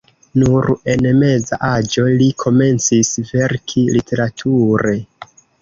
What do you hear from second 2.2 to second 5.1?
li komencis verki literature.